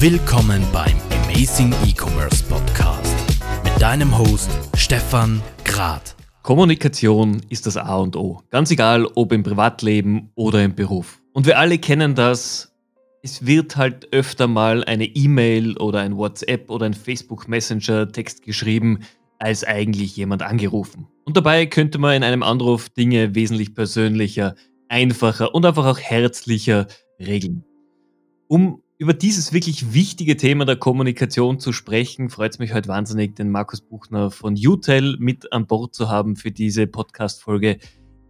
[0.00, 3.14] Willkommen beim Amazing E-Commerce Podcast
[3.62, 6.16] mit deinem Host Stefan Grad.
[6.42, 8.42] Kommunikation ist das A und O.
[8.50, 11.22] Ganz egal, ob im Privatleben oder im Beruf.
[11.32, 12.74] Und wir alle kennen das.
[13.22, 18.42] Es wird halt öfter mal eine E-Mail oder ein WhatsApp oder ein Facebook Messenger Text
[18.42, 19.00] geschrieben,
[19.38, 21.06] als eigentlich jemand angerufen.
[21.24, 24.54] Und dabei könnte man in einem Anruf Dinge wesentlich persönlicher,
[24.88, 26.88] einfacher und einfach auch herzlicher
[27.18, 27.64] regeln.
[28.48, 33.34] Um über dieses wirklich wichtige Thema der Kommunikation zu sprechen, freut es mich heute wahnsinnig,
[33.34, 37.78] den Markus Buchner von UTEL mit an Bord zu haben für diese Podcast-Folge.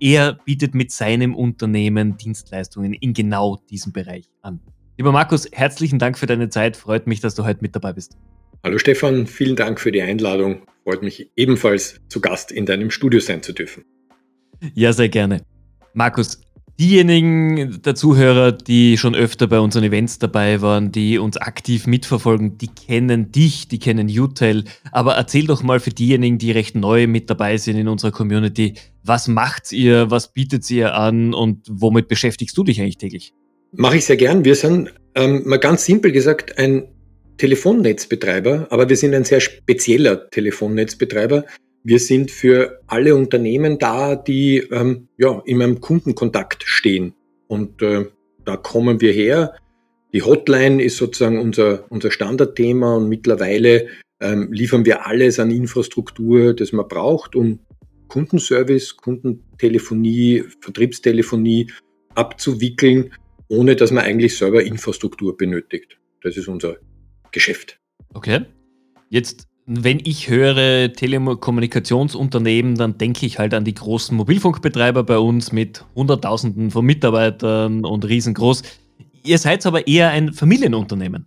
[0.01, 4.61] Er bietet mit seinem Unternehmen Dienstleistungen in genau diesem Bereich an.
[4.97, 6.77] Lieber Markus, herzlichen Dank für deine Zeit.
[6.77, 8.17] Freut mich, dass du heute mit dabei bist.
[8.63, 10.63] Hallo Stefan, vielen Dank für die Einladung.
[10.85, 13.85] Freut mich ebenfalls zu Gast in deinem Studio sein zu dürfen.
[14.73, 15.43] Ja, sehr gerne.
[15.93, 16.41] Markus,
[16.79, 22.59] diejenigen der Zuhörer, die schon öfter bei unseren Events dabei waren, die uns aktiv mitverfolgen,
[22.59, 24.65] die kennen dich, die kennen UTEL.
[24.91, 28.75] Aber erzähl doch mal für diejenigen, die recht neu mit dabei sind in unserer Community,
[29.03, 33.33] was macht ihr, was bietet ihr an und womit beschäftigst du dich eigentlich täglich?
[33.73, 34.45] Mache ich sehr gern.
[34.45, 36.89] Wir sind ähm, mal ganz simpel gesagt ein
[37.39, 41.45] Telefonnetzbetreiber, aber wir sind ein sehr spezieller Telefonnetzbetreiber.
[41.85, 47.15] Wir sind für alle Unternehmen da, die ähm, ja, in einem Kundenkontakt stehen.
[47.47, 48.07] Und äh,
[48.45, 49.55] da kommen wir her.
[50.15, 53.89] Die Hotline ist sozusagen unser, unser Standardthema und mittlerweile
[54.21, 57.59] ähm, liefern wir alles an Infrastruktur, das man braucht, um
[58.09, 61.71] Kundenservice, Kundentelefonie, Vertriebstelefonie
[62.15, 63.13] abzuwickeln,
[63.49, 65.99] ohne dass man eigentlich selber Infrastruktur benötigt.
[66.23, 66.77] Das ist unser
[67.31, 67.79] Geschäft.
[68.15, 68.47] Okay.
[69.11, 75.53] Jetzt, wenn ich höre Telekommunikationsunternehmen, dann denke ich halt an die großen Mobilfunkbetreiber bei uns
[75.53, 78.63] mit Hunderttausenden von Mitarbeitern und riesengroß.
[79.25, 81.27] Ihr seid aber eher ein Familienunternehmen.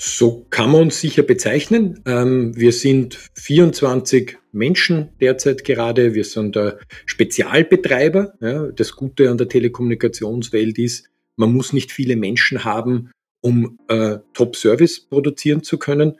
[0.00, 2.00] So kann man uns sicher bezeichnen.
[2.06, 6.14] Ähm, wir sind 24 Menschen derzeit gerade.
[6.14, 8.34] Wir sind der Spezialbetreiber.
[8.76, 13.10] Das Gute an der Telekommunikationswelt ist, man muss nicht viele Menschen haben,
[13.40, 16.18] um äh, Top-Service produzieren zu können.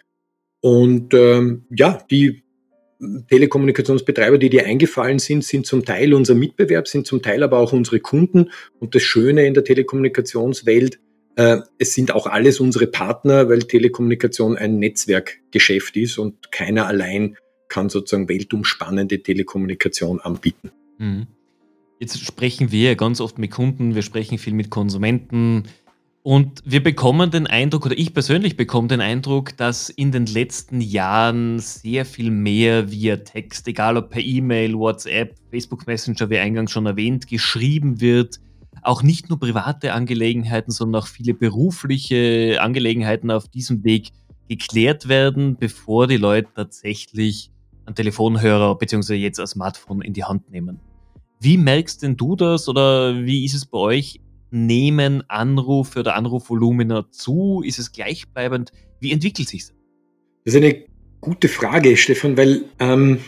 [0.60, 2.42] Und ähm, ja, die
[3.30, 7.72] Telekommunikationsbetreiber, die dir eingefallen sind, sind zum Teil unser Mitbewerb, sind zum Teil aber auch
[7.72, 8.50] unsere Kunden.
[8.80, 10.98] Und das Schöne in der Telekommunikationswelt,
[11.36, 17.36] äh, es sind auch alles unsere Partner, weil Telekommunikation ein Netzwerkgeschäft ist und keiner allein
[17.68, 20.72] kann sozusagen weltumspannende Telekommunikation anbieten.
[20.98, 21.28] Mhm.
[22.00, 25.64] Jetzt sprechen wir ganz oft mit Kunden, wir sprechen viel mit Konsumenten,
[26.28, 30.82] und wir bekommen den Eindruck, oder ich persönlich bekomme den Eindruck, dass in den letzten
[30.82, 36.70] Jahren sehr viel mehr via Text, egal ob per E-Mail, WhatsApp, Facebook Messenger, wie eingangs
[36.70, 38.40] schon erwähnt, geschrieben wird.
[38.82, 44.10] Auch nicht nur private Angelegenheiten, sondern auch viele berufliche Angelegenheiten auf diesem Weg
[44.50, 47.50] geklärt werden, bevor die Leute tatsächlich
[47.86, 49.14] einen Telefonhörer bzw.
[49.14, 50.78] jetzt ein Smartphone in die Hand nehmen.
[51.40, 54.20] Wie merkst denn du das oder wie ist es bei euch?
[54.50, 57.62] Nehmen Anrufe oder Anrufvolumina zu?
[57.64, 58.72] Ist es gleichbleibend?
[59.00, 59.74] Wie entwickelt sich das?
[60.44, 60.84] Das ist eine
[61.20, 63.18] gute Frage, Stefan, weil ähm,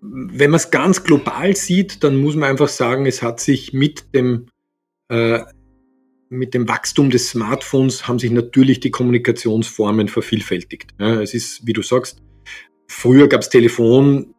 [0.00, 4.14] wenn man es ganz global sieht, dann muss man einfach sagen, es hat sich mit
[4.14, 4.46] dem,
[5.08, 5.40] äh,
[6.28, 10.92] mit dem Wachstum des Smartphones haben sich natürlich die Kommunikationsformen vervielfältigt.
[10.98, 12.22] Ja, es ist, wie du sagst,
[12.88, 14.34] früher gab es Telefon,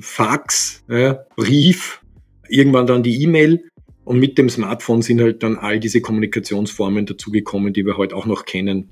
[0.00, 2.02] Fax, ja, Brief,
[2.48, 3.68] irgendwann dann die E-Mail.
[4.06, 8.24] Und mit dem Smartphone sind halt dann all diese Kommunikationsformen dazugekommen, die wir heute auch
[8.24, 8.88] noch kennen.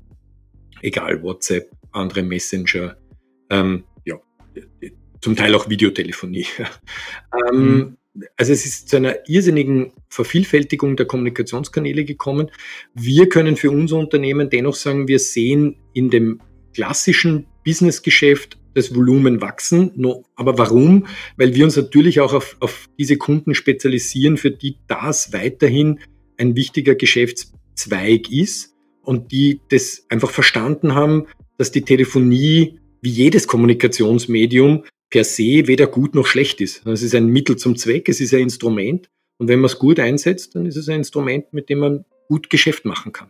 [0.81, 2.97] Egal, WhatsApp, andere Messenger,
[3.49, 4.19] ähm, ja,
[5.21, 6.45] zum Teil auch Videotelefonie.
[7.49, 8.23] ähm, mhm.
[8.35, 12.51] Also es ist zu einer irrsinnigen Vervielfältigung der Kommunikationskanäle gekommen.
[12.93, 16.41] Wir können für unser Unternehmen dennoch sagen, wir sehen in dem
[16.73, 19.91] klassischen Businessgeschäft das Volumen wachsen.
[20.35, 21.07] Aber warum?
[21.37, 25.99] Weil wir uns natürlich auch auf, auf diese Kunden spezialisieren, für die das weiterhin
[26.37, 31.25] ein wichtiger Geschäftszweig ist und die das einfach verstanden haben,
[31.57, 36.85] dass die Telefonie wie jedes Kommunikationsmedium per se weder gut noch schlecht ist.
[36.85, 39.99] Es ist ein Mittel zum Zweck, es ist ein Instrument und wenn man es gut
[39.99, 43.29] einsetzt, dann ist es ein Instrument, mit dem man gut Geschäft machen kann.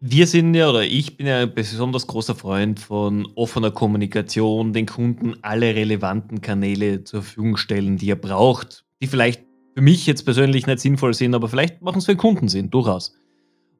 [0.00, 4.86] Wir sind ja, oder ich bin ja ein besonders großer Freund von offener Kommunikation, den
[4.86, 9.44] Kunden alle relevanten Kanäle zur Verfügung stellen, die er braucht, die vielleicht
[9.74, 12.70] für mich jetzt persönlich nicht sinnvoll sind, aber vielleicht machen es für den Kunden Sinn,
[12.70, 13.14] durchaus.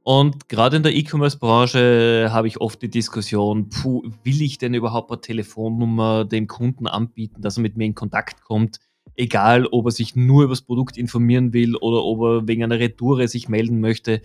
[0.02, 5.10] Und gerade in der E-Commerce-Branche habe ich oft die Diskussion, puh, will ich denn überhaupt
[5.10, 8.80] eine Telefonnummer dem Kunden anbieten, dass er mit mir in Kontakt kommt,
[9.16, 12.78] egal ob er sich nur über das Produkt informieren will oder ob er wegen einer
[12.78, 14.20] Retoure sich melden möchte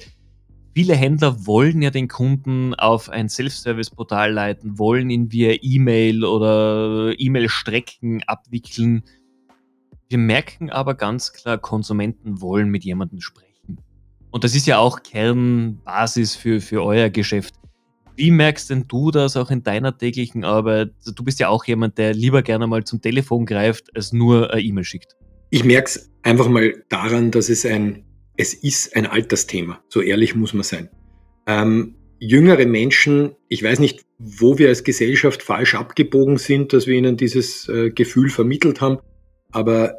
[0.74, 7.14] viele Händler wollen ja den Kunden auf ein Self-Service-Portal leiten, wollen ihn via E-Mail oder
[7.18, 9.04] E-Mail-Strecken abwickeln.
[10.10, 13.78] Wir merken aber ganz klar, Konsumenten wollen mit jemandem sprechen.
[14.32, 17.56] Und das ist ja auch Kernbasis für, für euer Geschäft.
[18.16, 20.92] Wie merkst denn du das auch in deiner täglichen Arbeit?
[21.16, 24.62] Du bist ja auch jemand, der lieber gerne mal zum Telefon greift, als nur eine
[24.62, 25.16] E-Mail schickt.
[25.52, 28.04] Ich merke es einfach mal daran, dass es ein,
[28.40, 29.84] es ist ein Altersthema.
[29.90, 30.90] So ehrlich muss man sein.
[31.46, 36.96] Ähm, jüngere Menschen, ich weiß nicht, wo wir als Gesellschaft falsch abgebogen sind, dass wir
[36.96, 39.00] ihnen dieses äh, Gefühl vermittelt haben,
[39.52, 39.98] aber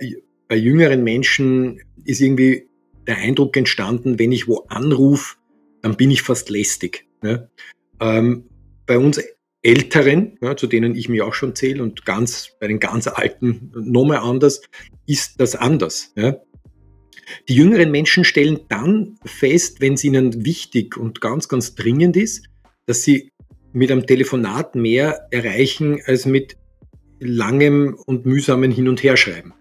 [0.48, 2.66] bei jüngeren Menschen ist irgendwie
[3.06, 5.36] der Eindruck entstanden, wenn ich wo anrufe,
[5.82, 7.06] dann bin ich fast lästig.
[7.22, 7.50] Ne?
[8.00, 8.48] Ähm,
[8.86, 9.22] bei uns
[9.60, 13.70] Älteren, ja, zu denen ich mich auch schon zähle und ganz bei den ganz Alten
[13.74, 14.62] nochmal anders,
[15.04, 16.14] ist das anders.
[16.16, 16.40] Ja.
[17.48, 22.46] Die jüngeren Menschen stellen dann fest, wenn es ihnen wichtig und ganz, ganz dringend ist,
[22.86, 23.30] dass sie
[23.72, 26.56] mit einem Telefonat mehr erreichen als mit
[27.20, 29.54] langem und mühsamen Hin- und Herschreiben.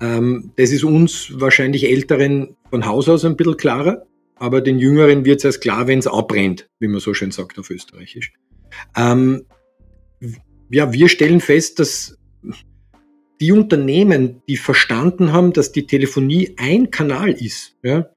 [0.00, 4.06] Ähm, das ist uns wahrscheinlich Älteren von Haus aus ein bisschen klarer
[4.42, 7.60] aber den Jüngeren wird es erst klar, wenn es abbrennt, wie man so schön sagt
[7.60, 8.32] auf Österreichisch.
[8.96, 9.44] Ähm,
[10.68, 12.18] ja, wir stellen fest, dass
[13.42, 18.08] die Unternehmen, die verstanden haben, dass die Telefonie ein Kanal ist, ja,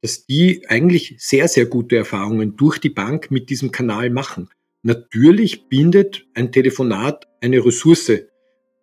[0.00, 4.48] dass die eigentlich sehr, sehr gute Erfahrungen durch die Bank mit diesem Kanal machen.
[4.82, 8.22] Natürlich bindet ein Telefonat eine Ressource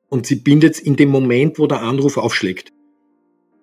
[0.08, 2.72] und sie bindet es in dem Moment, wo der Anruf aufschlägt.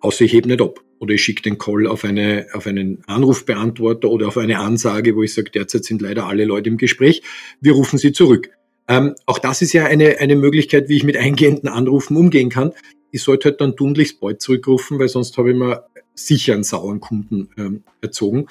[0.01, 4.11] Außer ich hebe nicht ab oder ich schicke den Call auf, eine, auf einen Anrufbeantworter
[4.11, 7.23] oder auf eine Ansage, wo ich sage, derzeit sind leider alle Leute im Gespräch,
[7.61, 8.51] wir rufen sie zurück.
[8.89, 12.73] Ähm, auch das ist ja eine, eine Möglichkeit, wie ich mit eingehenden Anrufen umgehen kann.
[13.11, 15.85] Ich sollte halt dann tunlichst bald zurückrufen, weil sonst habe ich mir
[16.15, 18.47] sicher einen sauren Kunden ähm, erzogen.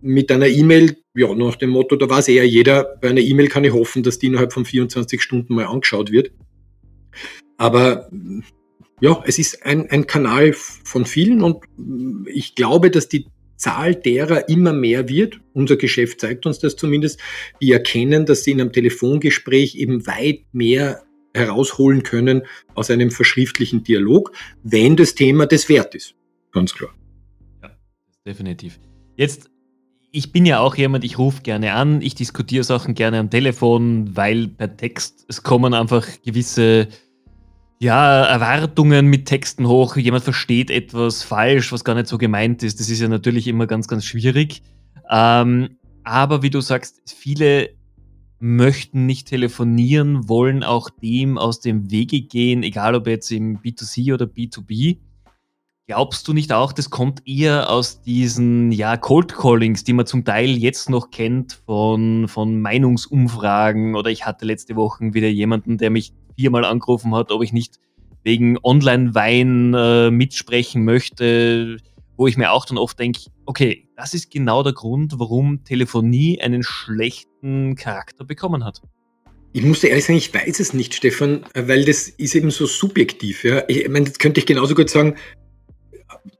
[0.00, 3.64] Mit einer E-Mail, ja, nach dem Motto, da weiß eher jeder, bei einer E-Mail kann
[3.64, 6.30] ich hoffen, dass die innerhalb von 24 Stunden mal angeschaut wird.
[7.56, 8.08] Aber
[9.00, 11.64] ja, es ist ein, ein Kanal von vielen und
[12.26, 13.26] ich glaube, dass die
[13.56, 15.40] Zahl derer immer mehr wird.
[15.52, 17.20] Unser Geschäft zeigt uns das zumindest.
[17.60, 21.02] Die erkennen, dass sie in einem Telefongespräch eben weit mehr
[21.34, 22.42] herausholen können
[22.74, 24.32] aus einem verschriftlichen Dialog,
[24.62, 26.14] wenn das Thema das wert ist.
[26.52, 26.94] Ganz klar.
[27.62, 27.70] Ja,
[28.24, 28.80] definitiv.
[29.16, 29.50] Jetzt,
[30.10, 34.16] ich bin ja auch jemand, ich rufe gerne an, ich diskutiere Sachen gerne am Telefon,
[34.16, 36.88] weil per Text, es kommen einfach gewisse
[37.78, 42.80] ja, Erwartungen mit Texten hoch, jemand versteht etwas falsch, was gar nicht so gemeint ist.
[42.80, 44.62] Das ist ja natürlich immer ganz, ganz schwierig.
[45.10, 47.70] Ähm, aber wie du sagst, viele
[48.38, 54.14] möchten nicht telefonieren, wollen auch dem aus dem Wege gehen, egal ob jetzt im B2C
[54.14, 54.98] oder B2B.
[55.88, 60.24] Glaubst du nicht auch, das kommt eher aus diesen ja, Cold Callings, die man zum
[60.24, 65.90] Teil jetzt noch kennt von, von Meinungsumfragen oder ich hatte letzte Woche wieder jemanden, der
[65.90, 67.76] mich viermal angerufen hat, ob ich nicht
[68.22, 71.78] wegen Online-Wein äh, mitsprechen möchte,
[72.16, 76.40] wo ich mir auch dann oft denke, okay, das ist genau der Grund, warum Telefonie
[76.40, 78.82] einen schlechten Charakter bekommen hat.
[79.52, 83.44] Ich muss ehrlich sagen, ich weiß es nicht, Stefan, weil das ist eben so subjektiv.
[83.44, 83.62] Ja.
[83.68, 85.16] Ich meine, jetzt könnte ich genauso gut sagen,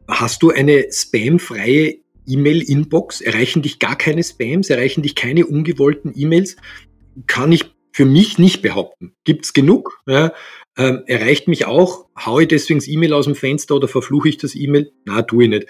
[0.09, 1.97] hast du eine spamfreie
[2.27, 3.21] E-Mail-Inbox?
[3.21, 4.69] Erreichen dich gar keine Spams?
[4.69, 6.57] Erreichen dich keine ungewollten E-Mails?
[7.27, 9.15] Kann ich für mich nicht behaupten.
[9.25, 10.03] Gibt's genug?
[10.07, 10.35] Ja,
[10.77, 12.05] ähm, erreicht mich auch.
[12.15, 14.93] Haue ich deswegen das E-Mail aus dem Fenster oder verfluche ich das E-Mail?
[15.07, 15.67] Na, tue ich nicht.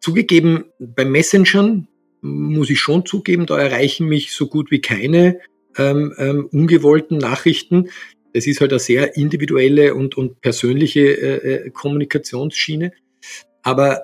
[0.00, 1.86] Zugegeben, bei Messengern
[2.20, 5.38] muss ich schon zugeben, da erreichen mich so gut wie keine
[5.78, 7.90] ähm, ähm, ungewollten Nachrichten.
[8.32, 12.90] Das ist halt eine sehr individuelle und, und persönliche äh, äh Kommunikationsschiene.
[13.62, 14.00] Aber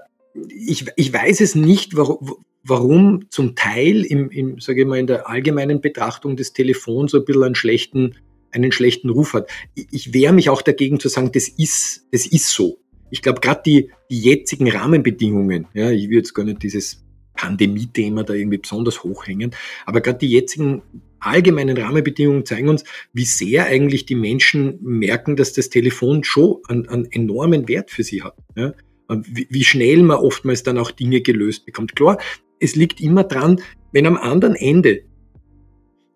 [0.48, 5.06] ich, ich weiß es nicht, warum, warum zum Teil im, im sage ich mal, in
[5.06, 8.14] der allgemeinen Betrachtung des Telefons so ein bisschen einen schlechten,
[8.50, 9.50] einen schlechten Ruf hat.
[9.74, 12.78] Ich, ich wehre mich auch dagegen zu sagen, das ist, das ist so.
[13.10, 18.24] Ich glaube, gerade die, die jetzigen Rahmenbedingungen, ja, ich will jetzt gar nicht dieses Pandemie-Thema
[18.24, 19.54] da irgendwie besonders hochhängen,
[19.86, 20.82] aber gerade die jetzigen
[21.20, 26.88] allgemeinen Rahmenbedingungen zeigen uns, wie sehr eigentlich die Menschen merken, dass das Telefon schon einen,
[26.88, 28.36] einen enormen Wert für sie hat.
[28.56, 28.72] Ja
[29.10, 31.96] wie schnell man oftmals dann auch Dinge gelöst bekommt.
[31.96, 32.18] Klar,
[32.60, 33.60] es liegt immer dran,
[33.92, 35.02] wenn am anderen Ende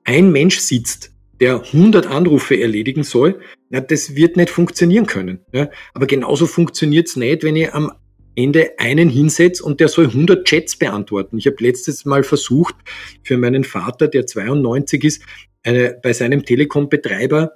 [0.04, 5.40] ein Mensch sitzt, der 100 Anrufe erledigen soll, na, das wird nicht funktionieren können.
[5.52, 5.70] Ja?
[5.94, 7.92] Aber genauso funktioniert es nicht, wenn ich am
[8.34, 11.38] Ende einen hinsetze und der soll 100 Chats beantworten.
[11.38, 12.74] Ich habe letztes Mal versucht,
[13.22, 15.22] für meinen Vater, der 92 ist,
[15.62, 17.52] eine, bei seinem Telekom-Betreiber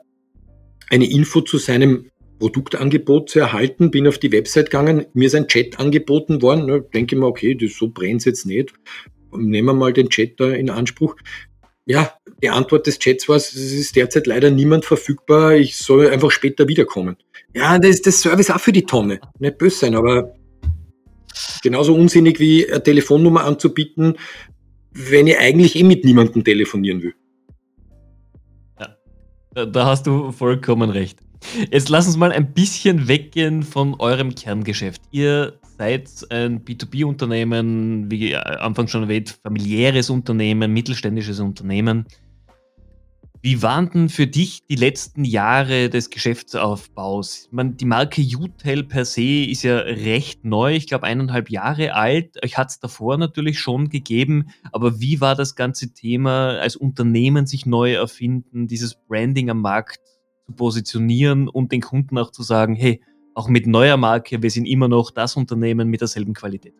[0.91, 5.49] eine Info zu seinem Produktangebot zu erhalten, bin auf die Website gegangen, mir ist ein
[5.49, 8.73] Chat angeboten worden, ne, denke ich mir, okay, das so brennt jetzt nicht.
[9.33, 11.17] nehmen wir mal den Chat da in Anspruch.
[11.87, 16.31] Ja, die Antwort des Chats war, es ist derzeit leider niemand verfügbar, ich soll einfach
[16.31, 17.17] später wiederkommen.
[17.55, 19.21] Ja, das ist das Service auch für die Tonne.
[19.39, 20.35] Nicht böse sein, aber
[21.63, 24.17] genauso unsinnig wie eine Telefonnummer anzubieten,
[24.93, 27.15] wenn ich eigentlich eh mit niemandem telefonieren will.
[29.57, 31.21] Ja, da hast du vollkommen recht.
[31.71, 35.03] Jetzt lass uns mal ein bisschen weggehen von eurem Kerngeschäft.
[35.11, 42.07] Ihr seid ein B2B-Unternehmen, wie Anfang schon erwähnt, familiäres Unternehmen, mittelständisches Unternehmen.
[43.43, 47.49] Wie waren denn für dich die letzten Jahre des Geschäftsaufbaus?
[47.53, 52.43] Man, die Marke UTEL per se ist ja recht neu, ich glaube eineinhalb Jahre alt.
[52.43, 57.47] Euch hat es davor natürlich schon gegeben, aber wie war das ganze Thema als Unternehmen
[57.47, 60.01] sich neu erfinden, dieses Branding am Markt
[60.47, 63.03] zu positionieren und den Kunden auch zu sagen, hey,
[63.35, 66.75] auch mit neuer Marke, wir sind immer noch das Unternehmen mit derselben Qualität?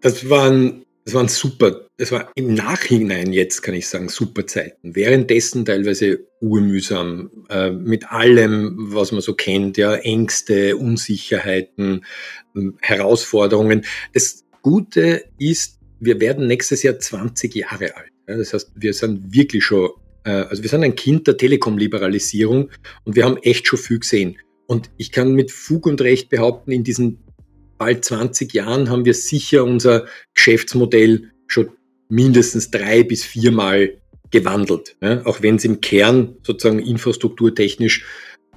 [0.00, 4.96] Das waren das waren super, das war im Nachhinein jetzt, kann ich sagen, super Zeiten.
[4.96, 12.04] Währenddessen teilweise urmühsam, äh, mit allem, was man so kennt, ja, Ängste, Unsicherheiten,
[12.56, 13.84] äh, Herausforderungen.
[14.14, 18.10] Das Gute ist, wir werden nächstes Jahr 20 Jahre alt.
[18.26, 19.90] Ja, das heißt, wir sind wirklich schon,
[20.30, 22.70] also wir sind ein Kind der Telekom-Liberalisierung
[23.04, 24.38] und wir haben echt schon viel gesehen.
[24.66, 27.18] Und ich kann mit Fug und Recht behaupten, in diesen
[27.78, 31.70] bald 20 Jahren haben wir sicher unser Geschäftsmodell schon
[32.08, 34.96] mindestens drei bis viermal gewandelt.
[35.00, 38.04] Ja, auch wenn es im Kern sozusagen infrastrukturtechnisch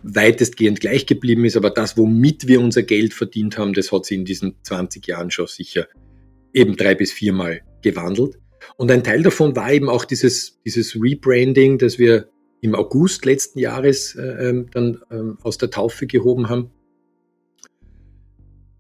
[0.02, 4.18] weitestgehend gleich geblieben ist, aber das, womit wir unser Geld verdient haben, das hat sich
[4.18, 5.88] in diesen 20 Jahren schon sicher
[6.54, 8.40] eben drei bis viermal gewandelt.
[8.78, 12.30] Und ein Teil davon war eben auch dieses, dieses Rebranding, das wir
[12.62, 16.72] im August letzten Jahres äh, ähm, dann ähm, aus der Taufe gehoben haben.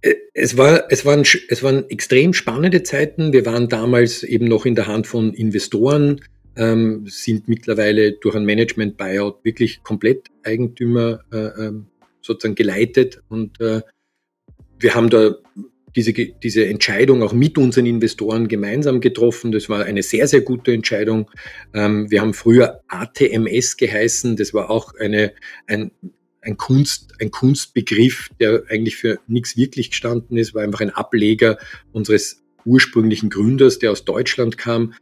[0.01, 3.33] Äh, es, war, es, waren, es waren extrem spannende Zeiten.
[3.33, 6.21] Wir waren damals eben noch in der Hand von Investoren,
[6.55, 11.87] ähm, sind mittlerweile durch ein Management-Buyout wirklich komplett Eigentümer äh, ähm,
[12.21, 13.21] sozusagen geleitet.
[13.29, 13.81] Und äh,
[14.77, 15.35] wir haben da
[15.95, 19.51] diese, diese Entscheidung auch mit unseren Investoren gemeinsam getroffen.
[19.51, 21.29] Das war eine sehr, sehr gute Entscheidung.
[21.73, 24.35] Ähm, wir haben früher ATMS geheißen.
[24.35, 25.33] Das war auch eine,
[25.67, 25.91] ein
[26.41, 31.57] ein, Kunst, ein Kunstbegriff, der eigentlich für nichts wirklich gestanden ist, war einfach ein Ableger
[31.91, 34.93] unseres ursprünglichen Gründers, der aus Deutschland kam.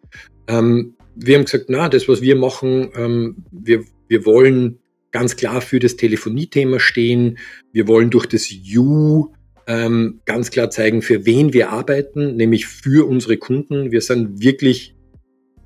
[0.48, 4.80] Ähm, wir haben gesagt, na, das, was wir machen, ähm, wir, wir wollen
[5.12, 7.38] ganz klar für das Telefoniethema stehen.
[7.72, 9.34] Wir wollen durch das U
[9.68, 13.92] ähm, ganz klar zeigen, für wen wir arbeiten, nämlich für unsere Kunden.
[13.92, 14.96] Wir sind wirklich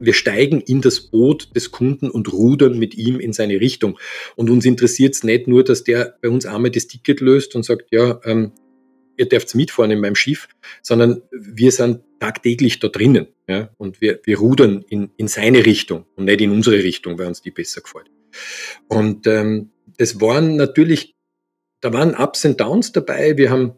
[0.02, 4.00] wir steigen in das Boot des Kunden und rudern mit ihm in seine Richtung.
[4.36, 7.64] Und uns interessiert es nicht nur, dass der bei uns einmal das Ticket löst und
[7.64, 8.52] sagt, ja, ähm,
[9.18, 10.48] ihr dürft mitfahren in meinem Schiff,
[10.82, 13.28] sondern wir sind tagtäglich da drinnen.
[13.48, 17.28] Ja, und wir, wir rudern in, in seine Richtung und nicht in unsere Richtung, weil
[17.28, 18.10] uns die besser gefällt.
[18.88, 21.16] Und ähm, das waren natürlich,
[21.82, 23.38] da waren Ups und Downs dabei.
[23.38, 23.74] Wir haben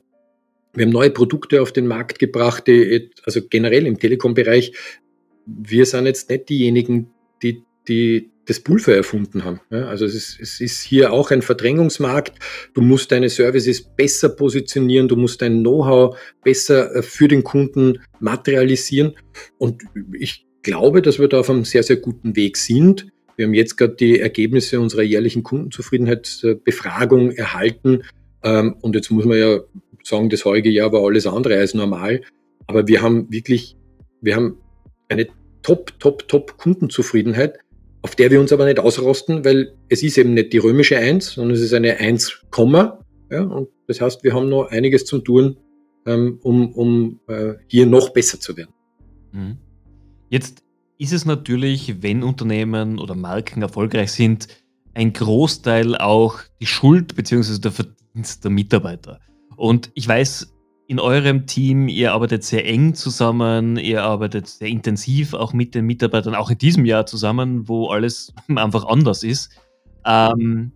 [0.74, 4.74] wir haben neue Produkte auf den Markt gebracht, die, also generell im Telekom-Bereich
[5.46, 7.10] wir sind jetzt nicht diejenigen,
[7.42, 9.62] die, die das Pulver erfunden haben.
[9.70, 12.34] Also es ist, es ist hier auch ein Verdrängungsmarkt.
[12.74, 18.00] Du musst deine Services besser positionieren, du musst dein Know-how besser äh, für den Kunden
[18.20, 19.14] materialisieren.
[19.58, 19.84] Und
[20.18, 23.08] ich glaube, dass wir da auf einem sehr, sehr guten Weg sind.
[23.38, 28.04] Wir haben jetzt gerade die Ergebnisse unserer jährlichen Kundenzufriedenheitsbefragung erhalten.
[28.44, 29.60] Ähm, und jetzt muss man ja
[30.04, 32.22] sagen, das heutige Jahr war alles andere als normal.
[32.68, 33.76] Aber wir haben wirklich,
[34.22, 34.58] wir haben
[35.10, 35.28] eine
[35.62, 37.58] top, top, top Kundenzufriedenheit,
[38.02, 41.34] auf der wir uns aber nicht ausrosten, weil es ist eben nicht die römische 1,
[41.34, 42.46] sondern es ist eine 1,
[43.32, 45.58] ja, und das heißt, wir haben noch einiges zum tun,
[46.06, 48.74] ähm, um, um äh, hier noch besser zu werden.
[49.32, 49.58] Mhm.
[50.30, 50.64] Jetzt
[50.98, 54.48] ist es natürlich, wenn Unternehmen oder Marken erfolgreich sind,
[54.94, 57.60] ein Großteil auch die Schuld bzw.
[57.60, 59.20] der Verdienst der Mitarbeiter.
[59.56, 60.54] Und ich weiß,
[60.88, 65.86] in eurem Team, ihr arbeitet sehr eng zusammen, ihr arbeitet sehr intensiv auch mit den
[65.86, 69.50] Mitarbeitern, auch in diesem Jahr zusammen, wo alles einfach anders ist.
[70.06, 70.72] Ähm,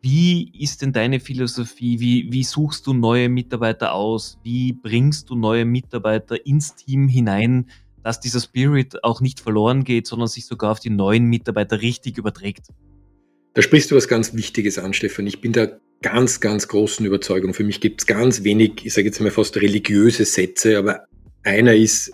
[0.00, 1.98] wie ist denn deine Philosophie?
[1.98, 4.38] Wie, wie suchst du neue Mitarbeiter aus?
[4.42, 7.68] Wie bringst du neue Mitarbeiter ins Team hinein,
[8.04, 12.16] dass dieser Spirit auch nicht verloren geht, sondern sich sogar auf die neuen Mitarbeiter richtig
[12.16, 12.68] überträgt?
[13.54, 15.26] Da sprichst du was ganz Wichtiges an, Stefan.
[15.26, 15.66] Ich bin da
[16.02, 17.54] ganz, ganz großen Überzeugung.
[17.54, 21.04] Für mich gibt es ganz wenig, ich sage jetzt mal fast religiöse Sätze, aber
[21.42, 22.12] einer ist,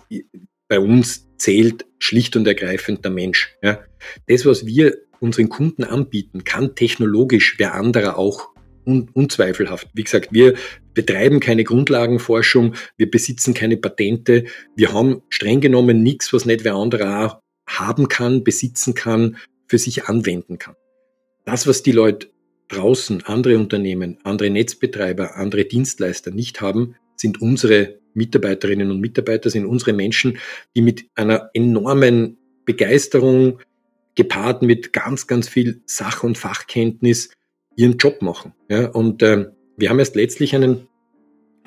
[0.67, 3.55] bei uns zählt schlicht und ergreifend der Mensch.
[3.61, 3.83] Ja.
[4.27, 8.49] Das, was wir unseren Kunden anbieten, kann technologisch wer anderer auch
[8.85, 9.89] un unzweifelhaft.
[9.93, 10.55] Wie gesagt, wir,
[10.95, 16.75] betreiben keine Grundlagenforschung, wir besitzen keine Patente, wir haben streng genommen nichts, was nicht wer
[16.75, 19.37] anderer haben kann, besitzen kann,
[19.67, 20.75] für sich anwenden kann.
[21.45, 22.29] Das, was die Leute
[22.67, 29.65] draußen, andere Unternehmen, andere Netzbetreiber, andere Dienstleister nicht haben, sind unsere Mitarbeiterinnen und Mitarbeiter, sind
[29.65, 30.37] unsere Menschen,
[30.75, 33.59] die mit einer enormen Begeisterung
[34.15, 37.31] gepaart mit ganz, ganz viel Sach- und Fachkenntnis
[37.75, 38.53] ihren Job machen.
[38.69, 40.87] Ja, und äh, wir haben erst letztlich einen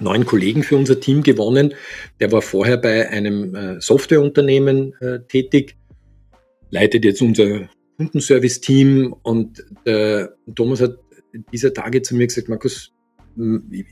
[0.01, 1.75] neuen Kollegen für unser Team gewonnen.
[2.21, 5.77] Der war vorher bei einem äh, Softwareunternehmen äh, tätig,
[6.71, 10.99] leitet jetzt unser Kundenservice-Team und der Thomas hat
[11.53, 12.93] dieser Tage zu mir gesagt, Markus,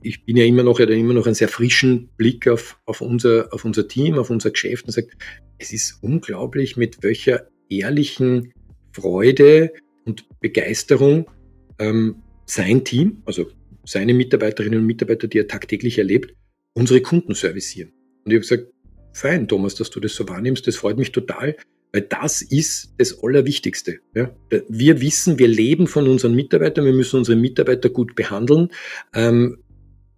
[0.03, 3.01] ich bin ja immer noch, er hat immer noch einen sehr frischen Blick auf, auf,
[3.01, 5.17] unser, auf unser Team, auf unser Geschäft und sagt,
[5.59, 8.53] es ist unglaublich, mit welcher ehrlichen
[8.93, 9.73] Freude
[10.05, 11.31] und Begeisterung
[11.79, 13.49] ähm, sein Team, also
[13.85, 16.35] seine Mitarbeiterinnen und Mitarbeiter, die er tagtäglich erlebt,
[16.75, 17.93] unsere Kunden servicieren.
[18.25, 18.73] Und ich habe gesagt,
[19.13, 21.57] fein, Thomas, dass du das so wahrnimmst, das freut mich total,
[21.97, 24.01] weil das ist das Allerwichtigste.
[24.15, 24.31] Ja.
[24.69, 28.69] Wir wissen, wir leben von unseren Mitarbeitern, wir müssen unsere Mitarbeiter gut behandeln.
[29.15, 29.57] Ähm,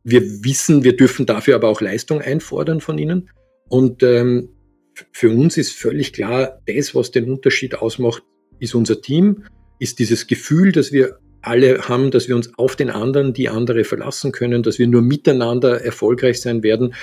[0.02, 3.30] wir wissen, wir dürfen dafür aber auch Leistung einfordern von ihnen.
[3.68, 4.48] Und ähm,
[5.12, 8.24] für uns ist völlig klar, das, was den Unterschied ausmacht,
[8.58, 9.44] ist unser Team,
[9.78, 13.84] ist dieses Gefühl, dass wir alle haben, dass wir uns auf den anderen, die andere
[13.84, 16.94] verlassen können, dass wir nur miteinander erfolgreich sein werden.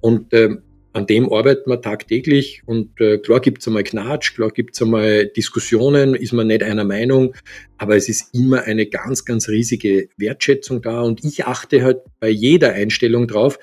[0.00, 0.56] Und äh,
[0.92, 2.62] an dem arbeiten wir tagtäglich.
[2.66, 7.34] Und äh, klar gibt's einmal Knatsch, klar gibt's einmal Diskussionen, ist man nicht einer Meinung,
[7.78, 11.00] aber es ist immer eine ganz, ganz riesige Wertschätzung da.
[11.00, 13.58] Und ich achte halt bei jeder Einstellung drauf,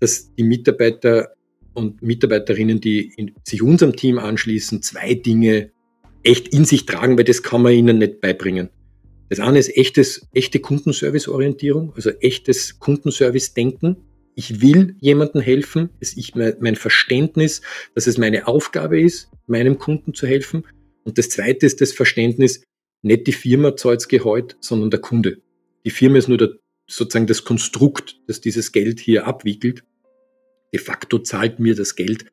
[0.00, 1.32] dass die Mitarbeiter
[1.72, 5.70] und Mitarbeiterinnen, die in, sich unserem Team anschließen, zwei Dinge
[6.22, 8.70] echt in sich tragen, weil das kann man ihnen nicht beibringen.
[9.28, 13.96] Das eine ist echtes, echte Kundenservice-Orientierung, also echtes Kundenservice-Denken.
[14.36, 15.90] Ich will jemandem helfen.
[15.98, 17.62] Es ist mein Verständnis,
[17.94, 20.64] dass es meine Aufgabe ist, meinem Kunden zu helfen.
[21.02, 22.62] Und das zweite ist das Verständnis,
[23.02, 25.38] nicht die Firma zahlt Gehalt, sondern der Kunde.
[25.84, 26.50] Die Firma ist nur der,
[26.86, 29.82] sozusagen das Konstrukt, das dieses Geld hier abwickelt.
[30.72, 32.26] De facto zahlt mir das Geld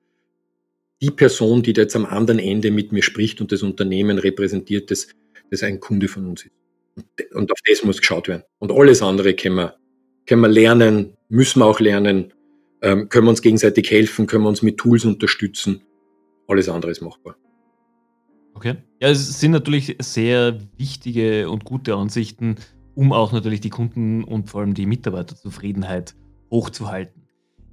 [1.04, 4.90] die Person, die da jetzt am anderen Ende mit mir spricht und das Unternehmen repräsentiert,
[4.90, 5.10] das,
[5.52, 7.34] das ein Kunde von uns ist.
[7.34, 8.44] Und auf das muss geschaut werden.
[8.60, 9.76] Und alles andere können wir,
[10.26, 12.34] können wir lernen, müssen wir auch lernen,
[12.82, 15.82] ähm, können wir uns gegenseitig helfen, können wir uns mit Tools unterstützen.
[16.48, 17.36] Alles andere ist machbar.
[18.54, 18.76] Okay.
[19.02, 22.58] Ja, es sind natürlich sehr wichtige und gute Ansichten,
[22.96, 26.16] um auch natürlich die Kunden und vor allem die Mitarbeiterzufriedenheit
[26.52, 27.24] hochzuhalten.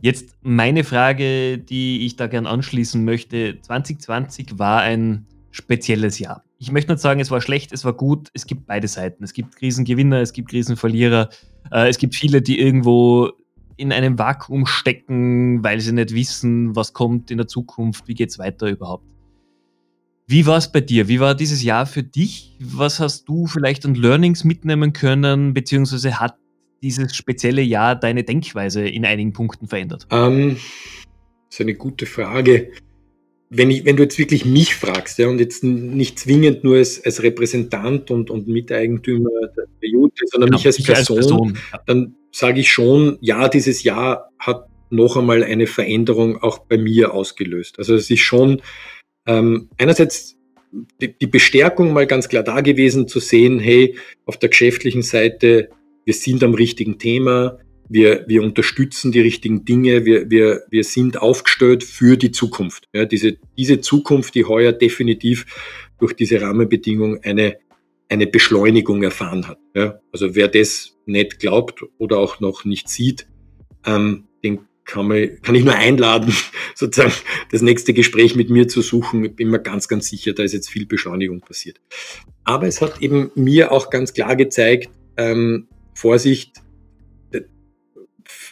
[0.02, 3.58] Jetzt meine Frage, die ich da gern anschließen möchte.
[3.60, 6.44] 2020 war ein spezielles Jahr.
[6.58, 8.28] Ich möchte nicht sagen, es war schlecht, es war gut.
[8.32, 9.22] Es gibt beide Seiten.
[9.22, 11.28] Es gibt Krisengewinner, es gibt Krisenverlierer.
[11.70, 13.30] Äh, es gibt viele, die irgendwo
[13.76, 18.28] in einem Vakuum stecken, weil sie nicht wissen, was kommt in der Zukunft, wie geht
[18.28, 19.04] es weiter überhaupt.
[20.26, 21.08] Wie war es bei dir?
[21.08, 22.56] Wie war dieses Jahr für dich?
[22.60, 26.36] Was hast du vielleicht an Learnings mitnehmen können, beziehungsweise hat
[26.82, 30.06] dieses spezielle Jahr deine Denkweise in einigen Punkten verändert?
[30.10, 30.56] Ähm,
[31.48, 32.70] das ist eine gute Frage
[33.50, 37.04] wenn, ich, wenn du jetzt wirklich mich fragst, ja, und jetzt nicht zwingend nur als,
[37.04, 39.30] als Repräsentant und, und Miteigentümer
[39.82, 41.80] der Jute, sondern genau, mich als Person, als Person ja.
[41.86, 47.12] dann sage ich schon, ja, dieses Jahr hat noch einmal eine Veränderung auch bei mir
[47.12, 47.78] ausgelöst.
[47.78, 48.62] Also es ist schon
[49.26, 50.36] ähm, einerseits
[51.00, 55.70] die, die Bestärkung mal ganz klar da gewesen zu sehen, hey, auf der geschäftlichen Seite,
[56.04, 57.58] wir sind am richtigen Thema,
[57.90, 62.88] wir, wir unterstützen die richtigen Dinge, wir, wir, wir sind aufgestellt für die Zukunft.
[62.94, 65.44] Ja, diese, diese Zukunft, die heuer definitiv
[65.98, 67.59] durch diese Rahmenbedingungen eine,
[68.09, 69.59] eine Beschleunigung erfahren hat.
[69.74, 73.26] Ja, also wer das nicht glaubt oder auch noch nicht sieht,
[73.85, 76.33] ähm, den kann, man, kann ich nur einladen,
[76.76, 77.12] sozusagen
[77.50, 79.24] das nächste Gespräch mit mir zu suchen.
[79.24, 81.81] Ich bin mir ganz, ganz sicher, da ist jetzt viel Beschleunigung passiert.
[82.44, 86.62] Aber es hat eben mir auch ganz klar gezeigt, ähm, Vorsicht,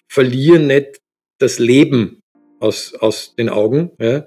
[0.09, 1.01] verliere nicht
[1.39, 2.23] das Leben
[2.61, 3.91] aus, aus den Augen.
[4.01, 4.27] Ja.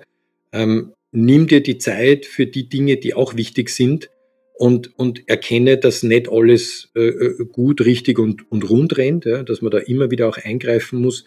[0.54, 4.10] Ähm, nimm dir die Zeit für die Dinge, die auch wichtig sind
[4.54, 9.44] und, und erkenne, dass nicht alles äh, äh, gut, richtig und, und rund rennt, ja,
[9.44, 11.26] dass man da immer wieder auch eingreifen muss.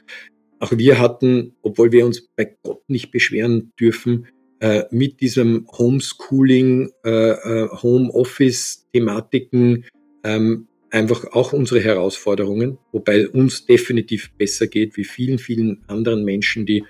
[0.60, 4.28] Auch wir hatten, obwohl wir uns bei Gott nicht beschweren dürfen,
[4.60, 9.84] äh, mit diesem Homeschooling, äh, äh Homeoffice-Thematiken
[10.22, 16.66] ähm, einfach auch unsere Herausforderungen, wobei uns definitiv besser geht wie vielen, vielen anderen Menschen,
[16.66, 16.84] die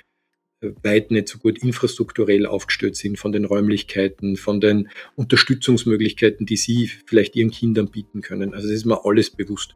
[0.61, 6.57] äh, weit nicht so gut infrastrukturell aufgestellt sind von den Räumlichkeiten, von den Unterstützungsmöglichkeiten, die
[6.57, 8.53] sie vielleicht ihren Kindern bieten können.
[8.53, 9.75] Also das ist mir alles bewusst.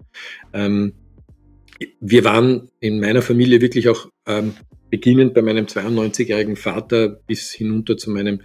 [0.53, 0.93] Ähm,
[2.01, 4.53] wir waren in meiner Familie wirklich auch ähm,
[4.91, 8.43] beginnend bei meinem 92-jährigen Vater bis hinunter zu meinen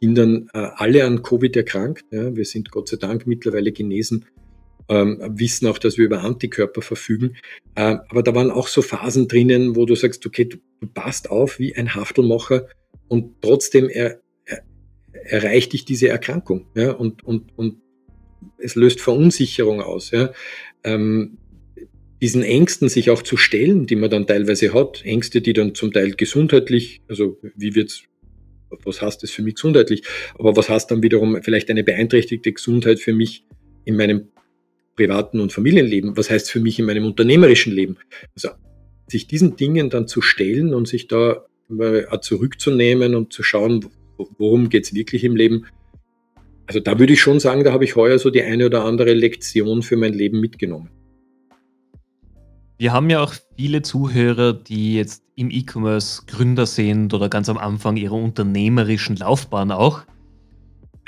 [0.00, 2.04] Kindern äh, alle an Covid erkrankt.
[2.10, 4.26] Wir sind Gott sei Dank mittlerweile genesen,
[4.88, 7.36] ähm, wissen auch, dass wir über Antikörper verfügen.
[7.74, 11.30] Äh, aber da waren auch so Phasen drinnen, wo du sagst, okay, du, du passt
[11.30, 12.68] auf wie ein Haftelmacher
[13.08, 14.62] und trotzdem er, er,
[15.12, 16.66] erreicht dich diese Erkrankung.
[16.74, 16.92] Ja.
[16.92, 17.80] Und, und, und
[18.58, 20.10] es löst Verunsicherung aus.
[20.10, 20.32] Ja.
[20.84, 21.38] Ähm,
[22.22, 25.92] diesen Ängsten sich auch zu stellen, die man dann teilweise hat, Ängste, die dann zum
[25.92, 28.04] Teil gesundheitlich, also wie wird's,
[28.84, 30.02] was heißt das für mich gesundheitlich,
[30.38, 33.44] aber was heißt dann wiederum vielleicht eine beeinträchtigte Gesundheit für mich
[33.84, 34.28] in meinem
[34.96, 37.96] privaten und Familienleben, was heißt für mich in meinem unternehmerischen Leben.
[38.34, 38.48] Also
[39.06, 41.44] sich diesen Dingen dann zu stellen und sich da
[42.20, 43.86] zurückzunehmen und zu schauen,
[44.38, 45.66] worum geht's wirklich im Leben.
[46.66, 49.14] Also da würde ich schon sagen, da habe ich heuer so die eine oder andere
[49.14, 50.90] Lektion für mein Leben mitgenommen.
[52.78, 57.58] Wir haben ja auch viele Zuhörer, die jetzt im E-Commerce Gründer sind oder ganz am
[57.58, 60.02] Anfang ihrer unternehmerischen Laufbahn auch.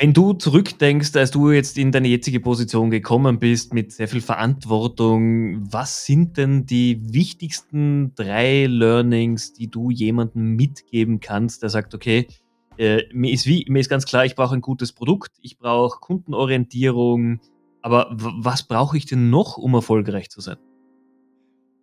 [0.00, 4.20] Wenn du zurückdenkst, als du jetzt in deine jetzige Position gekommen bist mit sehr viel
[4.20, 11.96] Verantwortung, was sind denn die wichtigsten drei Learnings, die du jemandem mitgeben kannst, der sagt,
[11.96, 12.28] okay,
[12.76, 15.98] äh, mir, ist wie, mir ist ganz klar, ich brauche ein gutes Produkt, ich brauche
[15.98, 17.40] Kundenorientierung,
[17.82, 20.58] aber was brauche ich denn noch, um erfolgreich zu sein?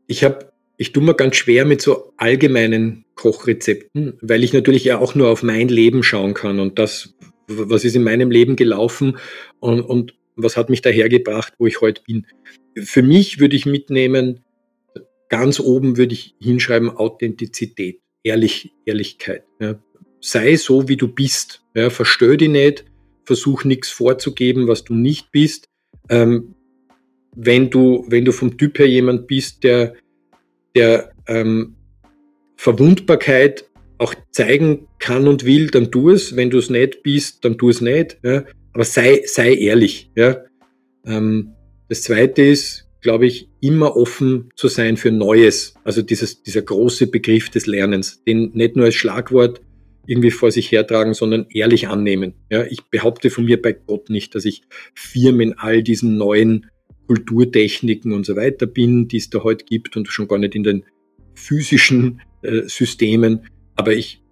[0.07, 4.99] Ich habe, ich tue mir ganz schwer mit so allgemeinen Kochrezepten, weil ich natürlich ja
[4.99, 7.13] auch nur auf mein Leben schauen kann und das,
[7.47, 9.17] was ist in meinem Leben gelaufen
[9.59, 12.25] und, und was hat mich dahergebracht, wo ich heute bin.
[12.77, 14.43] Für mich würde ich mitnehmen,
[15.29, 19.43] ganz oben würde ich hinschreiben Authentizität, Ehrlich, Ehrlichkeit.
[19.59, 19.79] Ja.
[20.19, 21.63] Sei so, wie du bist.
[21.75, 21.91] Ja.
[21.91, 22.85] Verstör dich nicht,
[23.23, 25.69] versuch nichts vorzugeben, was du nicht bist.
[26.09, 26.55] Ähm,
[27.35, 29.93] wenn du, wenn du vom Typ her jemand bist, der,
[30.75, 31.75] der ähm,
[32.57, 36.35] Verwundbarkeit auch zeigen kann und will, dann tu es.
[36.35, 38.17] Wenn du es nicht bist, dann tu es nicht.
[38.23, 38.43] Ja.
[38.73, 40.11] Aber sei, sei ehrlich.
[40.15, 40.43] Ja.
[41.05, 41.53] Ähm,
[41.87, 45.75] das zweite ist, glaube ich, immer offen zu sein für Neues.
[45.83, 49.61] Also dieses, dieser große Begriff des Lernens, den nicht nur als Schlagwort
[50.07, 52.33] irgendwie vor sich hertragen, sondern ehrlich annehmen.
[52.49, 56.67] Ja, ich behaupte von mir bei Gott nicht, dass ich Firmen in all diesen neuen
[57.07, 60.63] Kulturtechniken und so weiter bin, die es da heute gibt und schon gar nicht in
[60.63, 60.83] den
[61.35, 63.47] physischen äh, Systemen.
[63.75, 64.23] Aber ich,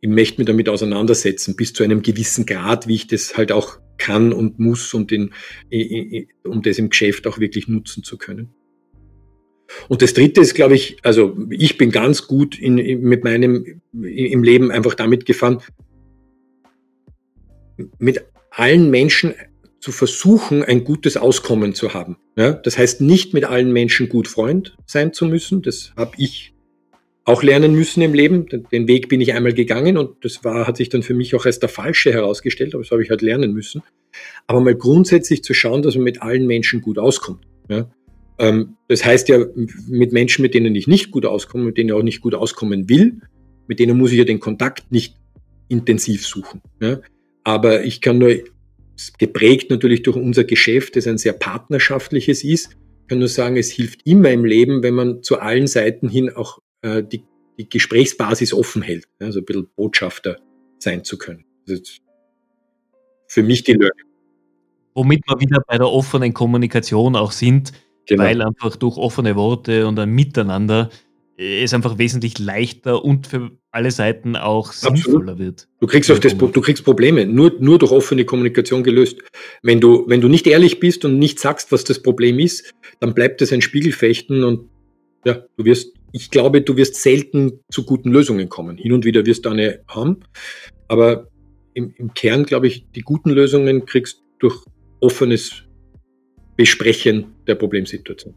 [0.00, 3.78] ich möchte mich damit auseinandersetzen, bis zu einem gewissen Grad, wie ich das halt auch
[3.98, 5.32] kann und muss, um, den,
[6.44, 8.54] um das im Geschäft auch wirklich nutzen zu können.
[9.88, 14.42] Und das Dritte ist, glaube ich, also ich bin ganz gut in, mit meinem im
[14.42, 15.62] Leben einfach damit gefahren,
[17.98, 19.34] mit allen Menschen
[19.80, 22.16] zu versuchen, ein gutes Auskommen zu haben.
[22.36, 25.62] Ja, das heißt nicht mit allen Menschen gut Freund sein zu müssen.
[25.62, 26.53] Das habe ich
[27.24, 28.46] auch lernen müssen im Leben.
[28.70, 31.46] Den Weg bin ich einmal gegangen und das war, hat sich dann für mich auch
[31.46, 33.82] als der falsche herausgestellt, aber das habe ich halt lernen müssen.
[34.46, 37.44] Aber mal grundsätzlich zu schauen, dass man mit allen Menschen gut auskommt.
[37.68, 37.88] Ja,
[38.38, 39.44] ähm, das heißt ja,
[39.88, 42.88] mit Menschen, mit denen ich nicht gut auskomme, mit denen ich auch nicht gut auskommen
[42.88, 43.20] will,
[43.66, 45.16] mit denen muss ich ja den Kontakt nicht
[45.68, 46.60] intensiv suchen.
[46.80, 47.00] Ja,
[47.42, 48.34] aber ich kann nur
[49.18, 52.76] geprägt natürlich durch unser Geschäft, das ein sehr partnerschaftliches ist.
[53.08, 56.58] Kann nur sagen, es hilft immer im Leben, wenn man zu allen Seiten hin auch
[56.84, 57.24] äh, die,
[57.58, 60.38] die Gesprächsbasis offen hält, also ein bisschen Botschafter
[60.78, 61.44] sein zu können.
[63.26, 64.06] für mich die Learning.
[64.94, 67.72] Womit wir wieder bei der offenen Kommunikation auch sind,
[68.06, 68.22] genau.
[68.22, 70.90] weil einfach durch offene Worte und ein Miteinander
[71.36, 74.98] es einfach wesentlich leichter und für alle Seiten auch Absolut.
[74.98, 75.68] sinnvoller wird.
[75.80, 79.20] Du kriegst, auf das, du kriegst Probleme nur, nur durch offene Kommunikation gelöst.
[79.62, 83.14] Wenn du, wenn du nicht ehrlich bist und nicht sagst, was das Problem ist, dann
[83.14, 84.68] bleibt es ein Spiegelfechten und
[85.24, 88.78] ja, du wirst, ich glaube, du wirst selten zu guten Lösungen kommen.
[88.78, 90.20] Hin und wieder wirst du eine haben,
[90.86, 91.26] aber
[91.74, 94.64] im, im Kern, glaube ich, die guten Lösungen kriegst du durch
[95.00, 95.64] offenes
[96.56, 98.32] Besprechen der Problemsituation.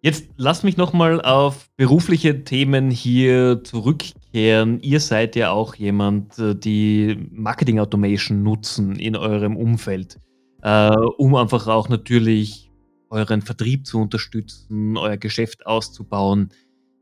[0.00, 4.80] Jetzt lasst mich nochmal auf berufliche Themen hier zurückkehren.
[4.80, 10.18] Ihr seid ja auch jemand, äh, die Marketing Automation nutzen in eurem Umfeld,
[10.62, 12.63] äh, um einfach auch natürlich
[13.10, 16.50] euren Vertrieb zu unterstützen, euer Geschäft auszubauen.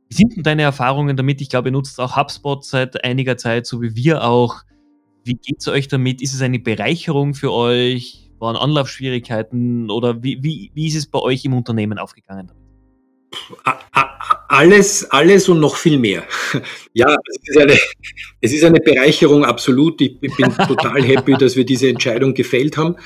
[0.08, 1.40] Wie sind denn deine Erfahrungen damit?
[1.40, 4.62] Ich glaube, ihr nutzt auch HubSpot seit einiger Zeit, so wie wir auch.
[5.24, 6.20] Wie geht es euch damit?
[6.20, 8.30] Ist es eine Bereicherung für euch?
[8.38, 12.50] Waren Anlaufschwierigkeiten oder wie, wie, wie ist es bei euch im Unternehmen aufgegangen?
[14.48, 16.24] Alles, alles und noch viel mehr.
[16.94, 17.78] Ja, es ist eine,
[18.42, 19.98] es ist eine Bereicherung, absolut.
[20.02, 20.30] Ich bin
[20.68, 22.96] total happy, dass wir diese Entscheidung gefällt haben.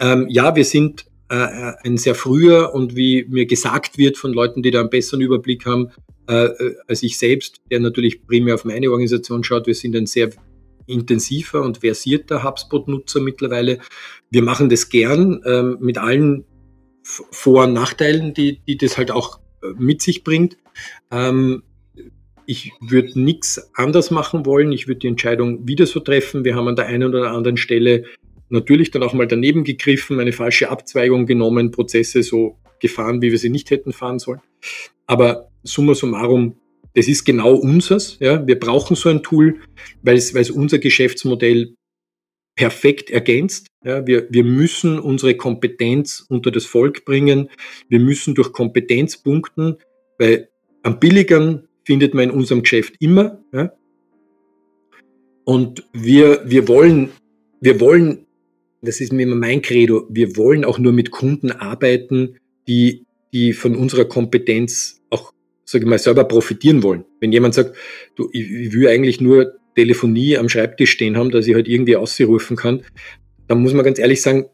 [0.00, 4.70] Ähm, ja, wir sind, ein sehr früher und wie mir gesagt wird von Leuten, die
[4.70, 5.90] da einen besseren Überblick haben,
[6.28, 9.66] äh, äh, als ich selbst, der natürlich primär auf meine Organisation schaut.
[9.66, 10.30] Wir sind ein sehr
[10.86, 13.78] intensiver und versierter HubSpot-Nutzer mittlerweile.
[14.30, 16.44] Wir machen das gern ähm, mit allen
[17.02, 20.56] Vor- und Nachteilen, die, die das halt auch äh, mit sich bringt.
[21.10, 21.62] Ähm,
[22.46, 24.72] ich würde nichts anders machen wollen.
[24.72, 26.44] Ich würde die Entscheidung wieder so treffen.
[26.44, 28.04] Wir haben an der einen oder anderen Stelle
[28.54, 33.38] natürlich dann auch mal daneben gegriffen, eine falsche Abzweigung genommen, Prozesse so gefahren, wie wir
[33.38, 34.40] sie nicht hätten fahren sollen.
[35.06, 36.56] Aber summa summarum,
[36.94, 38.18] das ist genau unseres.
[38.20, 38.46] Ja.
[38.46, 39.60] Wir brauchen so ein Tool,
[40.02, 41.74] weil es, weil es unser Geschäftsmodell
[42.56, 43.66] perfekt ergänzt.
[43.84, 47.50] Ja, wir, wir müssen unsere Kompetenz unter das Volk bringen.
[47.88, 49.78] Wir müssen durch Kompetenz punkten,
[50.18, 50.48] weil
[50.82, 53.42] am billigeren findet man in unserem Geschäft immer.
[53.52, 53.72] Ja.
[55.44, 57.10] Und wir, wir wollen,
[57.60, 58.23] wir wollen,
[58.84, 62.36] das ist mir immer mein Credo, wir wollen auch nur mit Kunden arbeiten,
[62.68, 65.32] die, die von unserer Kompetenz auch,
[65.64, 67.04] sage ich mal, selber profitieren wollen.
[67.20, 67.76] Wenn jemand sagt,
[68.16, 71.96] du, ich, ich will eigentlich nur Telefonie am Schreibtisch stehen haben, dass ich halt irgendwie
[71.96, 72.82] ausrufen kann,
[73.48, 74.46] dann muss man ganz ehrlich sagen,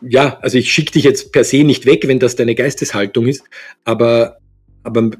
[0.00, 3.44] ja, also ich schicke dich jetzt per se nicht weg, wenn das deine Geisteshaltung ist,
[3.84, 4.38] aber,
[4.88, 5.10] aber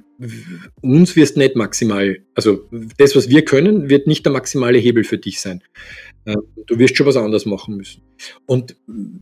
[0.81, 5.19] uns wirst nicht maximal, also das, was wir können, wird nicht der maximale Hebel für
[5.19, 5.63] dich sein.
[6.25, 8.03] Äh, du wirst schon was anderes machen müssen.
[8.47, 8.77] Und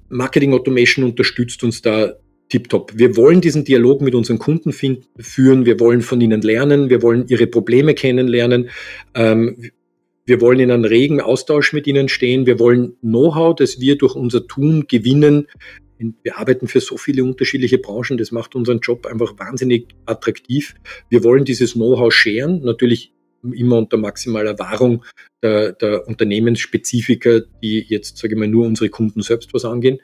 [0.08, 2.14] Marketing Automation unterstützt uns da
[2.48, 2.92] tiptop.
[2.94, 7.26] Wir wollen diesen Dialog mit unseren Kunden führen, wir wollen von ihnen lernen, wir wollen
[7.26, 8.70] ihre Probleme kennenlernen,
[9.14, 9.70] ähm,
[10.26, 14.14] wir wollen in einem regen Austausch mit ihnen stehen, wir wollen Know-how, das wir durch
[14.14, 15.48] unser Tun gewinnen.
[15.98, 20.74] Wir arbeiten für so viele unterschiedliche Branchen, das macht unseren Job einfach wahnsinnig attraktiv.
[21.08, 25.04] Wir wollen dieses Know-how scheren, natürlich immer unter maximaler Wahrung
[25.42, 29.98] der, der Unternehmensspezifika, die jetzt, sage ich mal, nur unsere Kunden selbst was angehen.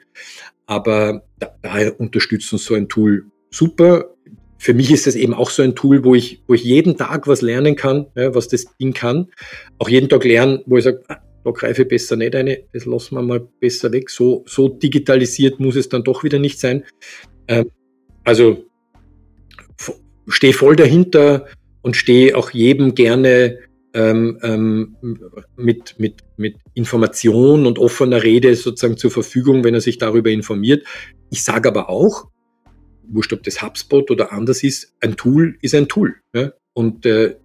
[0.65, 4.15] Aber da, daher unterstützt uns so ein Tool super.
[4.57, 7.27] Für mich ist das eben auch so ein Tool, wo ich, wo ich jeden Tag
[7.27, 9.27] was lernen kann, ja, was das Ding kann.
[9.77, 12.85] Auch jeden Tag lernen, wo ich sage, ah, da greife ich besser nicht eine, das
[12.85, 14.09] lassen wir mal besser weg.
[14.09, 16.83] So, so digitalisiert muss es dann doch wieder nicht sein.
[17.47, 17.69] Ähm,
[18.23, 18.65] also
[20.27, 21.47] stehe voll dahinter
[21.81, 23.59] und stehe auch jedem gerne
[23.93, 24.95] ähm, ähm,
[25.55, 30.85] mit, mit, mit Information und offener Rede sozusagen zur Verfügung, wenn er sich darüber informiert.
[31.29, 32.29] Ich sage aber auch,
[33.07, 36.15] wurscht ob das HubSpot oder anders ist, ein Tool ist ein Tool.
[36.33, 36.53] Ja?
[36.73, 37.35] Und äh,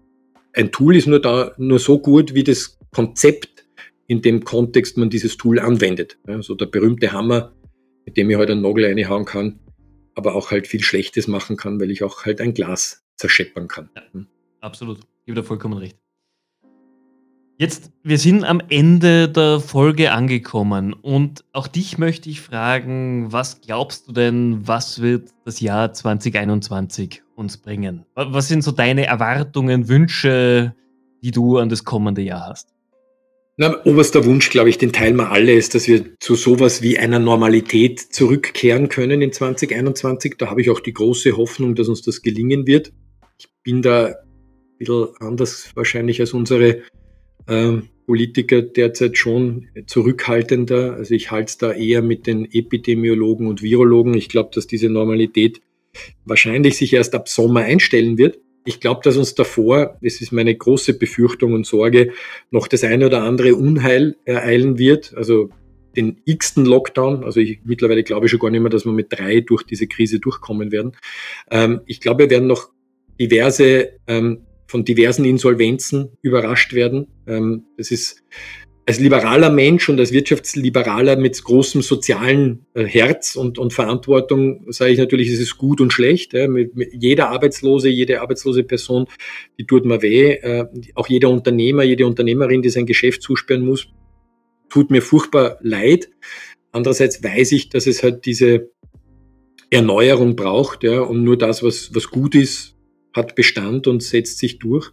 [0.54, 3.57] ein Tool ist nur da nur so gut, wie das Konzept,
[4.08, 6.18] in dem Kontext man dieses Tool anwendet.
[6.26, 6.42] Ja?
[6.42, 7.52] So der berühmte Hammer,
[8.04, 9.60] mit dem ich halt einen Nagel reinhauen kann,
[10.16, 13.90] aber auch halt viel Schlechtes machen kann, weil ich auch halt ein Glas zerscheppern kann.
[13.94, 14.26] Ja, hm?
[14.60, 14.98] absolut.
[14.98, 15.96] Ich gebe da vollkommen recht.
[17.60, 23.60] Jetzt, wir sind am Ende der Folge angekommen und auch dich möchte ich fragen, was
[23.60, 28.06] glaubst du denn, was wird das Jahr 2021 uns bringen?
[28.14, 30.72] Was sind so deine Erwartungen, Wünsche,
[31.20, 32.77] die du an das kommende Jahr hast?
[33.60, 36.96] Na, oberster Wunsch, glaube ich, den teilen wir alle, ist, dass wir zu sowas wie
[36.96, 40.36] einer Normalität zurückkehren können in 2021.
[40.38, 42.92] Da habe ich auch die große Hoffnung, dass uns das gelingen wird.
[43.36, 44.14] Ich bin da ein
[44.78, 46.82] bisschen anders wahrscheinlich als unsere
[47.48, 50.94] ähm, Politiker derzeit schon zurückhaltender.
[50.94, 54.14] Also ich halte es da eher mit den Epidemiologen und Virologen.
[54.14, 55.60] Ich glaube, dass diese Normalität
[56.24, 58.38] wahrscheinlich sich erst ab Sommer einstellen wird.
[58.68, 62.12] Ich glaube, dass uns davor, das ist meine große Befürchtung und Sorge,
[62.50, 65.14] noch das eine oder andere Unheil ereilen wird.
[65.16, 65.48] Also
[65.96, 67.24] den x-ten Lockdown.
[67.24, 69.86] Also ich mittlerweile glaube ich schon gar nicht mehr, dass wir mit drei durch diese
[69.86, 70.92] Krise durchkommen werden.
[71.50, 72.68] Ähm, ich glaube, wir werden noch
[73.18, 77.06] diverse ähm, von diversen Insolvenzen überrascht werden.
[77.26, 78.22] Ähm, das ist
[78.88, 84.92] als liberaler Mensch und als Wirtschaftsliberaler mit großem sozialen äh, Herz und, und Verantwortung sage
[84.92, 86.32] ich natürlich, es ist gut und schlecht.
[86.32, 86.48] Ja.
[86.48, 89.04] Mit, mit jeder Arbeitslose, jede arbeitslose Person,
[89.58, 90.32] die tut mir weh.
[90.32, 93.88] Äh, auch jeder Unternehmer, jede Unternehmerin, die sein Geschäft zusperren muss,
[94.70, 96.08] tut mir furchtbar leid.
[96.72, 98.70] Andererseits weiß ich, dass es halt diese
[99.68, 102.74] Erneuerung braucht, ja, und nur das, was, was gut ist,
[103.12, 104.90] hat Bestand und setzt sich durch.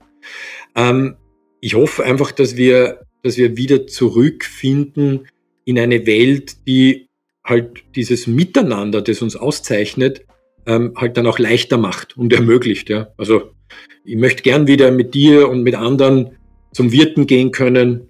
[0.76, 1.16] Ähm,
[1.62, 5.28] ich hoffe einfach, dass wir, dass wir wieder zurückfinden
[5.66, 7.08] in eine Welt, die
[7.44, 10.24] halt dieses Miteinander, das uns auszeichnet,
[10.68, 12.88] ähm, halt dann auch leichter macht und ermöglicht.
[12.88, 13.08] Ja.
[13.18, 13.50] Also
[14.04, 16.38] ich möchte gern wieder mit dir und mit anderen
[16.72, 18.10] zum Wirten gehen können,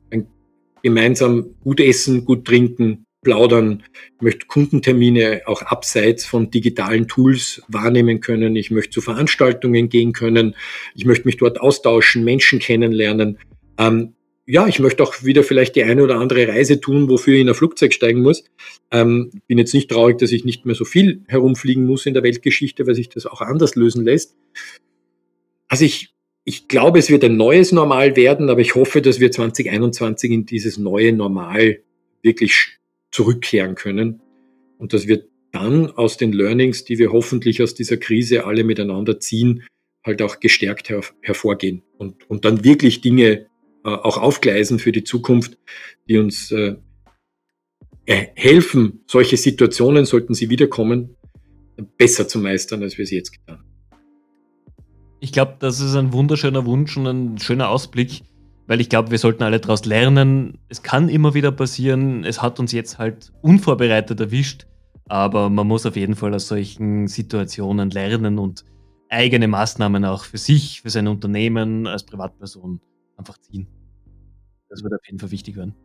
[0.84, 3.84] gemeinsam gut essen, gut trinken, plaudern.
[4.17, 8.58] Ich möchte Kundentermine auch abseits von digitalen Tools wahrnehmen können.
[8.58, 10.56] Ich möchte zu Veranstaltungen gehen können.
[10.93, 13.38] Ich möchte mich dort austauschen, Menschen kennenlernen.
[13.78, 14.15] Ähm,
[14.47, 17.49] ja, ich möchte auch wieder vielleicht die eine oder andere Reise tun, wofür ich in
[17.49, 18.43] ein Flugzeug steigen muss.
[18.91, 22.23] Ähm, bin jetzt nicht traurig, dass ich nicht mehr so viel herumfliegen muss in der
[22.23, 24.36] Weltgeschichte, weil sich das auch anders lösen lässt.
[25.67, 29.31] Also ich, ich glaube, es wird ein neues Normal werden, aber ich hoffe, dass wir
[29.31, 31.79] 2021 in dieses neue Normal
[32.21, 32.77] wirklich
[33.10, 34.21] zurückkehren können
[34.77, 39.19] und dass wir dann aus den Learnings, die wir hoffentlich aus dieser Krise alle miteinander
[39.19, 39.63] ziehen,
[40.03, 43.47] halt auch gestärkt her hervorgehen und, und dann wirklich Dinge
[43.86, 45.58] auch aufgleisen für die Zukunft,
[46.08, 46.76] die uns äh,
[48.06, 51.15] äh, helfen, solche Situationen, sollten sie wiederkommen,
[51.98, 53.65] besser zu meistern, als wir es jetzt getan haben.
[55.19, 58.21] Ich glaube, das ist ein wunderschöner Wunsch und ein schöner Ausblick,
[58.67, 60.60] weil ich glaube, wir sollten alle daraus lernen.
[60.69, 62.24] Es kann immer wieder passieren.
[62.24, 64.67] Es hat uns jetzt halt unvorbereitet erwischt,
[65.08, 68.65] aber man muss auf jeden Fall aus solchen Situationen lernen und
[69.10, 72.82] eigene Maßnahmen auch für sich, für sein Unternehmen als Privatperson
[73.17, 73.67] einfach ziehen.
[74.69, 75.75] Das wird auf jeden Fall wichtig werden.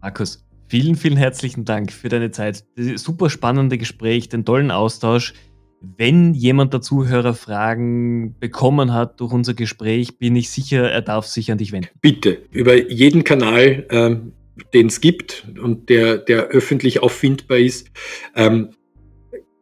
[0.00, 2.64] Markus, vielen, vielen herzlichen Dank für deine Zeit.
[2.76, 5.34] Das super spannende Gespräch, den tollen Austausch.
[5.80, 11.26] Wenn jemand der Zuhörer Fragen bekommen hat durch unser Gespräch, bin ich sicher, er darf
[11.26, 11.88] sich an dich wenden.
[12.00, 14.32] Bitte, über jeden Kanal, ähm,
[14.74, 17.90] den es gibt und der, der öffentlich auffindbar ist,
[18.34, 18.70] ähm,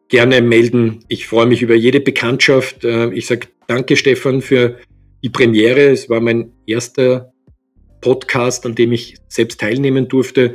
[0.09, 1.01] gerne melden.
[1.09, 2.85] Ich freue mich über jede Bekanntschaft.
[2.85, 4.79] Äh, ich sage danke, Stefan, für
[5.23, 5.89] die Premiere.
[5.91, 7.33] Es war mein erster
[8.07, 10.55] Podcast, an dem ich selbst teilnehmen durfte.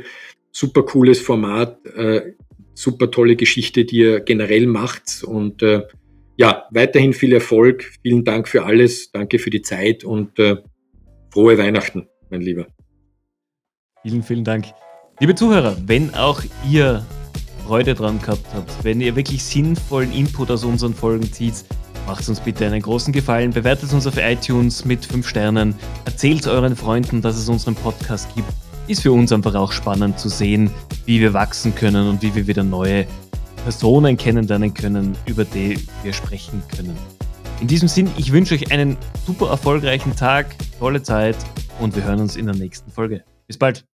[0.52, 2.32] Super cooles Format, äh,
[2.72, 5.22] super tolle Geschichte, die ihr generell macht.
[5.22, 5.82] Und äh,
[6.38, 7.92] ja, weiterhin viel Erfolg.
[8.02, 9.12] Vielen Dank für alles.
[9.12, 10.56] Danke für die Zeit und äh,
[11.30, 12.68] frohe Weihnachten, mein Lieber.
[14.00, 14.68] Vielen, vielen Dank.
[15.20, 17.04] Liebe Zuhörer, wenn auch ihr
[17.66, 21.66] Freude dran gehabt habt, wenn ihr wirklich sinnvollen Input aus unseren Folgen zieht,
[22.06, 26.74] Macht uns bitte einen großen Gefallen, bewertet uns auf iTunes mit 5 Sternen, erzählt euren
[26.74, 28.48] Freunden, dass es unseren Podcast gibt.
[28.88, 30.70] Ist für uns einfach auch spannend zu sehen,
[31.06, 33.06] wie wir wachsen können und wie wir wieder neue
[33.62, 36.96] Personen kennenlernen können, über die wir sprechen können.
[37.60, 41.36] In diesem Sinn, ich wünsche euch einen super erfolgreichen Tag, tolle Zeit
[41.78, 43.22] und wir hören uns in der nächsten Folge.
[43.46, 43.91] Bis bald.